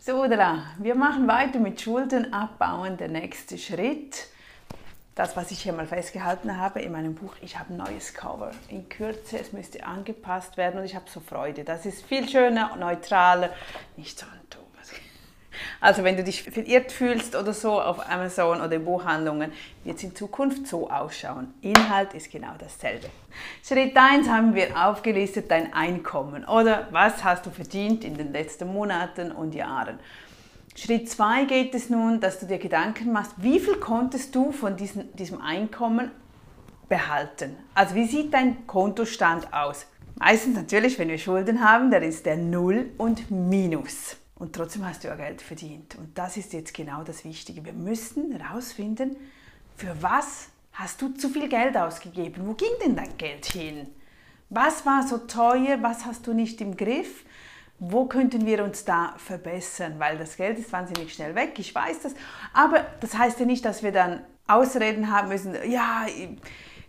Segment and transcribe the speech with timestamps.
[0.00, 2.96] So, Dra, wir machen weiter mit Schulden abbauen.
[2.96, 4.28] Der nächste Schritt.
[5.16, 8.52] Das, was ich hier mal festgehalten habe in meinem Buch, ich habe ein neues Cover.
[8.68, 11.64] In Kürze, es müsste angepasst werden und ich habe so Freude.
[11.64, 13.50] Das ist viel schöner, neutraler,
[13.96, 14.38] nicht so ein
[15.80, 19.52] also wenn du dich verirrt fühlst oder so auf Amazon oder in Buchhandlungen,
[19.84, 21.54] wird es in Zukunft so ausschauen.
[21.60, 23.08] Inhalt ist genau dasselbe.
[23.62, 28.72] Schritt 1 haben wir aufgelistet, dein Einkommen oder was hast du verdient in den letzten
[28.72, 29.98] Monaten und Jahren.
[30.74, 34.76] Schritt 2 geht es nun, dass du dir Gedanken machst, wie viel konntest du von
[34.76, 36.10] diesem, diesem Einkommen
[36.88, 37.56] behalten?
[37.74, 39.86] Also wie sieht dein Kontostand aus?
[40.16, 44.16] Meistens natürlich, wenn wir Schulden haben, dann ist der Null und Minus.
[44.38, 45.96] Und trotzdem hast du ja Geld verdient.
[45.96, 47.64] Und das ist jetzt genau das Wichtige.
[47.64, 49.16] Wir müssen herausfinden,
[49.76, 52.46] für was hast du zu viel Geld ausgegeben?
[52.46, 53.88] Wo ging denn dein Geld hin?
[54.48, 55.82] Was war so teuer?
[55.82, 57.24] Was hast du nicht im Griff?
[57.80, 59.94] Wo könnten wir uns da verbessern?
[59.98, 62.14] Weil das Geld ist wahnsinnig schnell weg, ich weiß das.
[62.52, 66.06] Aber das heißt ja nicht, dass wir dann Ausreden haben müssen, ja,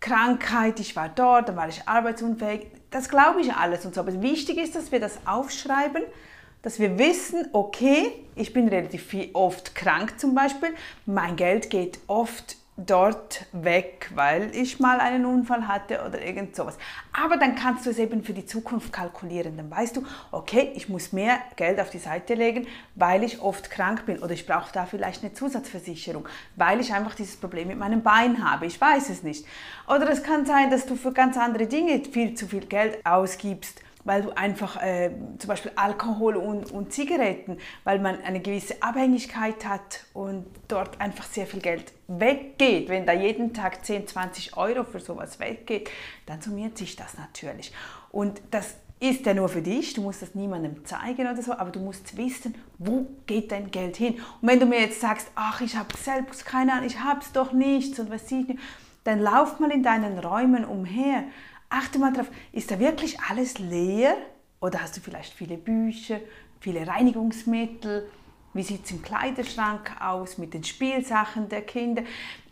[0.00, 2.66] Krankheit, ich war dort, dann war ich arbeitsunfähig.
[2.90, 4.00] Das glaube ich alles und so.
[4.00, 6.02] Aber wichtig ist, dass wir das aufschreiben,
[6.62, 10.70] dass wir wissen, okay, ich bin relativ oft krank zum Beispiel,
[11.06, 16.78] mein Geld geht oft dort weg, weil ich mal einen Unfall hatte oder irgend sowas.
[17.12, 19.58] Aber dann kannst du es eben für die Zukunft kalkulieren.
[19.58, 23.70] Dann weißt du, okay, ich muss mehr Geld auf die Seite legen, weil ich oft
[23.70, 27.78] krank bin oder ich brauche da vielleicht eine Zusatzversicherung, weil ich einfach dieses Problem mit
[27.78, 28.66] meinem Bein habe.
[28.66, 29.44] Ich weiß es nicht.
[29.86, 33.82] Oder es kann sein, dass du für ganz andere Dinge viel zu viel Geld ausgibst
[34.04, 39.64] weil du einfach äh, zum Beispiel Alkohol und, und Zigaretten, weil man eine gewisse Abhängigkeit
[39.66, 42.88] hat und dort einfach sehr viel Geld weggeht.
[42.88, 45.90] Wenn da jeden Tag 10, 20 Euro für sowas weggeht,
[46.26, 47.72] dann summiert sich das natürlich.
[48.10, 51.70] Und das ist ja nur für dich, du musst das niemandem zeigen oder so, aber
[51.70, 54.14] du musst wissen, wo geht dein Geld hin.
[54.40, 57.32] Und wenn du mir jetzt sagst, ach, ich habe selbst keine Ahnung, ich habe es
[57.32, 58.60] doch nicht und was ich nicht,
[59.02, 61.24] dann lauf mal in deinen Räumen umher
[61.72, 64.16] achte mal drauf, ist da wirklich alles leer?
[64.60, 66.20] Oder hast du vielleicht viele Bücher,
[66.60, 68.08] viele Reinigungsmittel?
[68.54, 72.02] Wie sieht es im Kleiderschrank aus mit den Spielsachen der Kinder?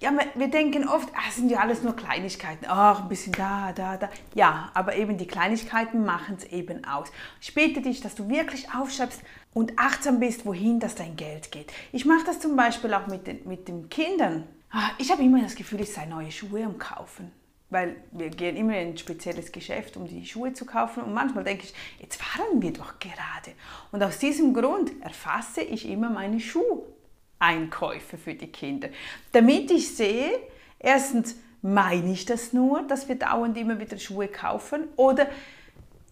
[0.00, 2.64] Ja, wir denken oft, ah, sind ja alles nur Kleinigkeiten.
[2.66, 4.08] Ach, ein bisschen da, da, da.
[4.34, 7.08] Ja, aber eben die Kleinigkeiten machen es eben aus.
[7.42, 9.20] Ich bitte dich, dass du wirklich aufschreibst
[9.52, 11.70] und achtsam bist, wohin das dein Geld geht.
[11.92, 14.44] Ich mache das zum Beispiel auch mit den, mit den Kindern.
[14.70, 17.30] Ah, ich habe immer das Gefühl, ich sei neue Schuhe am Kaufen
[17.70, 21.02] weil wir gehen immer in ein spezielles Geschäft, um die Schuhe zu kaufen.
[21.02, 23.52] Und manchmal denke ich, jetzt fahren wir doch gerade.
[23.92, 28.88] Und aus diesem Grund erfasse ich immer meine Schuheinkäufe für die Kinder,
[29.32, 30.30] damit ich sehe,
[30.78, 35.26] erstens, meine ich das nur, dass wir dauernd immer wieder Schuhe kaufen oder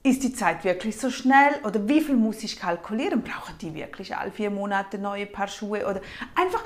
[0.02, 3.22] ist die Zeit wirklich so schnell oder wie viel muss ich kalkulieren?
[3.22, 6.00] Brauchen die wirklich alle vier Monate neue Paar Schuhe oder
[6.34, 6.64] einfach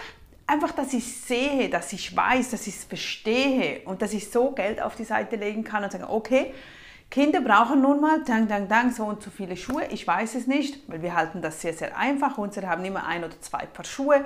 [0.53, 4.51] einfach, dass ich sehe, dass ich weiß, dass ich es verstehe und dass ich so
[4.51, 6.53] Geld auf die Seite legen kann und sagen, okay,
[7.11, 9.85] Kinder brauchen nun mal, dang, dang, dang, so und so viele Schuhe.
[9.91, 12.39] Ich weiß es nicht, weil wir halten das sehr, sehr einfach.
[12.39, 14.25] Unsere haben immer ein oder zwei Paar Schuhe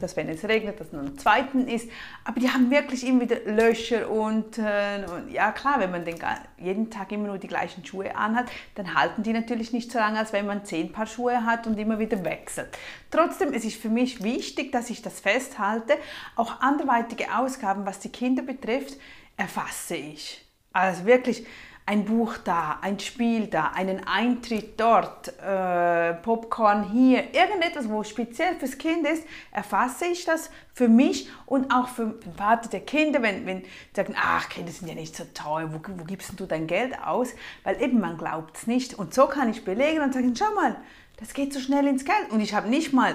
[0.00, 1.88] dass wenn es regnet, dass nur ein zweiten ist.
[2.24, 5.04] Aber die haben wirklich immer wieder Löcher unten.
[5.04, 6.16] Und ja klar, wenn man den,
[6.58, 10.18] jeden Tag immer nur die gleichen Schuhe anhat, dann halten die natürlich nicht so lange,
[10.18, 12.68] als wenn man zehn Paar Schuhe hat und immer wieder wechselt.
[13.10, 15.94] Trotzdem es ist es für mich wichtig, dass ich das festhalte.
[16.36, 18.98] Auch anderweitige Ausgaben, was die Kinder betrifft,
[19.36, 20.44] erfasse ich.
[20.72, 21.46] Also wirklich
[21.86, 28.56] ein Buch da, ein Spiel da, einen Eintritt dort, äh, Popcorn hier, irgendetwas, wo speziell
[28.56, 33.20] fürs Kind ist, erfasse ich das für mich und auch für den Vater der Kinder,
[33.20, 36.66] wenn, wenn sagen, ach, Kinder sind ja nicht so teuer, wo, wo gibst du dein
[36.66, 37.34] Geld aus?
[37.64, 38.94] Weil eben man glaubt es nicht.
[38.94, 40.76] Und so kann ich belegen und sagen, schau mal,
[41.18, 42.30] das geht so schnell ins Geld.
[42.30, 43.14] Und ich habe nicht mal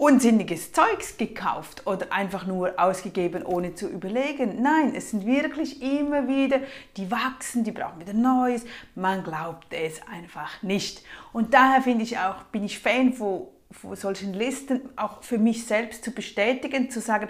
[0.00, 4.62] unsinniges Zeugs gekauft oder einfach nur ausgegeben, ohne zu überlegen.
[4.62, 6.60] Nein, es sind wirklich immer wieder,
[6.96, 8.64] die wachsen, die brauchen wieder Neues.
[8.94, 11.02] Man glaubt es einfach nicht.
[11.34, 15.66] Und daher finde ich auch, bin ich Fan von, von solchen Listen, auch für mich
[15.66, 17.28] selbst zu bestätigen, zu sagen,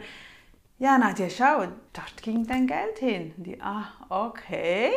[0.78, 3.34] ja, Nadja, schau, dort ging dein Geld hin.
[3.36, 4.92] Die, ah, okay.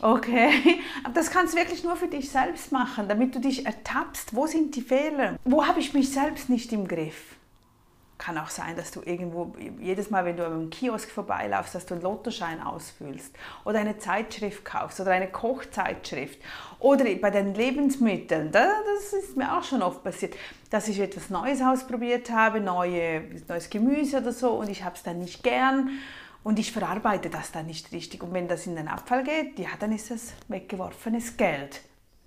[0.00, 4.34] Okay, aber das kannst du wirklich nur für dich selbst machen, damit du dich ertappst,
[4.34, 7.36] wo sind die Fehler, wo habe ich mich selbst nicht im Griff.
[8.16, 11.94] Kann auch sein, dass du irgendwo, jedes Mal, wenn du am Kiosk vorbeilaufst, dass du
[11.94, 16.38] einen Lottoschein ausfüllst oder eine Zeitschrift kaufst oder eine Kochzeitschrift
[16.78, 18.52] oder bei den Lebensmitteln.
[18.52, 20.36] Das ist mir auch schon oft passiert,
[20.70, 25.02] dass ich etwas Neues ausprobiert habe, neue, neues Gemüse oder so und ich habe es
[25.02, 25.90] dann nicht gern
[26.44, 28.22] und ich verarbeite das dann nicht richtig.
[28.22, 31.80] Und wenn das in den Abfall geht, ja, dann ist es weggeworfenes Geld.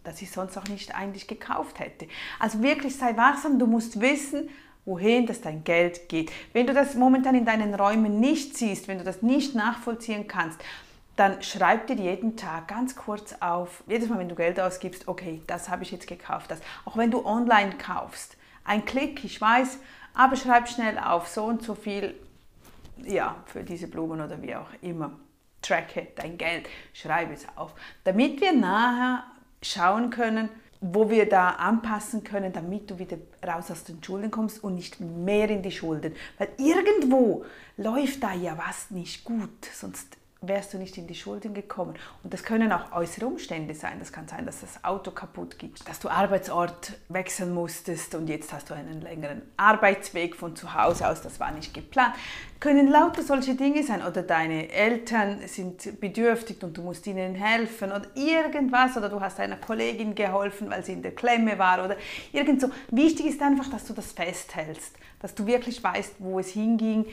[0.03, 2.07] das ich sonst auch nicht eigentlich gekauft hätte.
[2.39, 4.49] Also wirklich sei wachsam, du musst wissen,
[4.85, 6.31] wohin das dein Geld geht.
[6.53, 10.59] Wenn du das momentan in deinen Räumen nicht siehst, wenn du das nicht nachvollziehen kannst,
[11.17, 15.41] dann schreib dir jeden Tag ganz kurz auf, jedes Mal, wenn du Geld ausgibst, okay,
[15.45, 16.61] das habe ich jetzt gekauft, das.
[16.85, 19.79] Auch wenn du online kaufst, ein Klick, ich weiß,
[20.13, 22.15] aber schreib schnell auf, so und so viel,
[23.05, 25.11] ja, für diese Blumen oder wie auch immer.
[25.61, 27.73] Tracke dein Geld, schreibe es auf,
[28.03, 29.23] damit wir nachher
[29.61, 30.49] schauen können,
[30.79, 34.99] wo wir da anpassen können, damit du wieder raus aus den Schulden kommst und nicht
[34.99, 36.15] mehr in die Schulden.
[36.37, 37.45] Weil irgendwo
[37.77, 41.95] läuft da ja was nicht gut, sonst wärst du nicht in die Schulden gekommen.
[42.23, 43.97] Und das können auch äußere Umstände sein.
[43.99, 48.53] Das kann sein, dass das Auto kaputt geht, dass du Arbeitsort wechseln musstest und jetzt
[48.53, 52.13] hast du einen längeren Arbeitsweg von zu Hause aus, das war nicht geplant.
[52.59, 57.91] Können lauter solche Dinge sein oder deine Eltern sind bedürftig und du musst ihnen helfen
[57.91, 61.97] oder irgendwas oder du hast einer Kollegin geholfen, weil sie in der Klemme war oder
[62.31, 62.69] irgend so.
[62.89, 67.05] Wichtig ist einfach, dass du das festhältst, dass du wirklich weißt, wo es hinging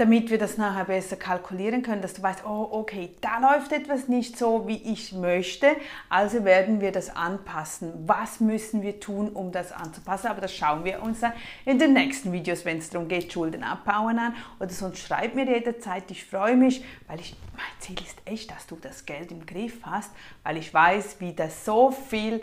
[0.00, 4.08] damit wir das nachher besser kalkulieren können, dass du weißt, oh, okay, da läuft etwas
[4.08, 5.76] nicht so, wie ich möchte,
[6.08, 7.92] also werden wir das anpassen.
[8.06, 10.28] Was müssen wir tun, um das anzupassen?
[10.28, 11.34] Aber das schauen wir uns dann
[11.66, 14.34] in den nächsten Videos, wenn es darum geht, Schulden abbauen an.
[14.58, 18.66] Oder sonst schreib mir jederzeit, ich freue mich, weil ich, mein Ziel ist echt, dass
[18.66, 20.10] du das Geld im Griff hast,
[20.44, 22.40] weil ich weiß, wie das so viel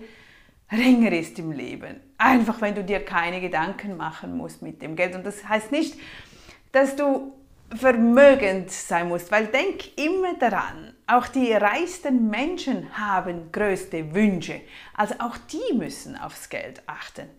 [0.71, 2.01] ringer ist im Leben.
[2.19, 5.15] Einfach, wenn du dir keine Gedanken machen musst mit dem Geld.
[5.15, 5.95] Und das heißt nicht,
[6.71, 7.33] dass du
[7.75, 14.61] vermögend sein musst, weil denk immer daran, auch die reichsten Menschen haben größte Wünsche,
[14.93, 17.29] also auch die müssen aufs Geld achten.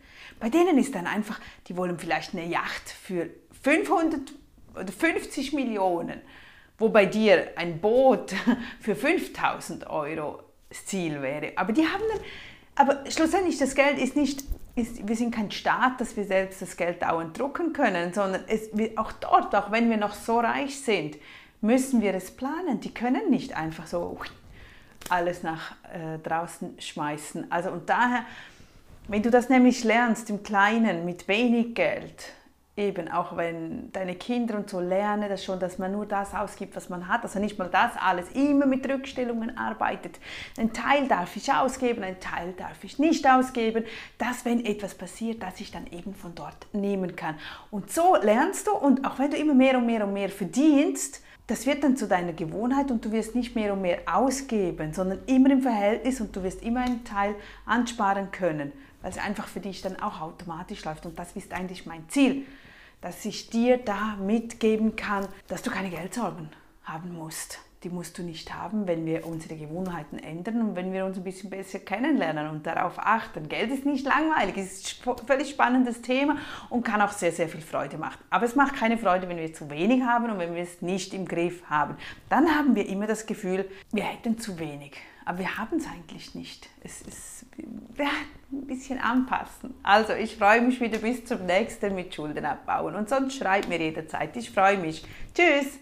[0.41, 3.29] Bei denen ist dann einfach, die wollen vielleicht eine Yacht für
[3.63, 4.33] 500
[4.75, 6.21] oder 50 Millionen,
[6.79, 8.35] wo bei dir ein Boot
[8.81, 11.53] für 5000 Euro das Ziel wäre.
[11.57, 12.21] Aber die haben dann,
[12.75, 14.45] aber schlussendlich das Geld ist nicht
[14.79, 18.71] ist, wir sind kein Staat, dass wir selbst das Geld dauernd drucken können, sondern es,
[18.97, 21.17] auch dort, auch wenn wir noch so reich sind,
[21.61, 22.81] müssen wir es planen.
[22.81, 24.19] Die können nicht einfach so
[25.11, 27.51] alles nach äh, draußen schmeißen.
[27.51, 28.25] Also und daher,
[29.09, 32.33] wenn du das nämlich lernst im Kleinen mit wenig Geld,
[32.79, 36.77] eben auch wenn deine Kinder und so lernen das schon, dass man nur das ausgibt,
[36.77, 40.19] was man hat, also nicht mal das alles, immer mit Rückstellungen arbeitet.
[40.57, 43.85] Ein Teil darf ich ausgeben, ein Teil darf ich nicht ausgeben,
[44.17, 47.35] dass wenn etwas passiert, dass ich dann eben von dort nehmen kann.
[47.71, 51.23] Und so lernst du und auch wenn du immer mehr und mehr und mehr verdienst,
[51.49, 55.19] das wird dann zu deiner Gewohnheit und du wirst nicht mehr und mehr ausgeben, sondern
[55.27, 57.35] immer im Verhältnis und du wirst immer einen Teil
[57.65, 58.71] ansparen können,
[59.01, 62.47] weil es einfach für dich dann auch automatisch läuft und das ist eigentlich mein Ziel
[63.01, 66.49] dass ich dir da mitgeben kann, dass du keine Geldsorgen
[66.85, 67.61] haben musst.
[67.85, 71.23] Die musst du nicht haben, wenn wir unsere Gewohnheiten ändern und wenn wir uns ein
[71.23, 73.49] bisschen besser kennenlernen und darauf achten.
[73.49, 76.39] Geld ist nicht langweilig, es ist ein völlig spannendes Thema
[76.71, 78.19] und kann auch sehr, sehr viel Freude machen.
[78.31, 81.15] Aber es macht keine Freude, wenn wir zu wenig haben und wenn wir es nicht
[81.15, 81.97] im Griff haben.
[82.29, 84.97] Dann haben wir immer das Gefühl, wir hätten zu wenig.
[85.25, 86.69] Aber wir haben es eigentlich nicht.
[86.83, 87.47] Es ist
[88.51, 89.75] ein bisschen anpassen.
[89.83, 92.95] Also ich freue mich wieder bis zum nächsten mit Schulden abbauen.
[92.95, 94.37] Und sonst schreib mir jederzeit.
[94.37, 95.05] Ich freue mich.
[95.35, 95.79] Tschüss!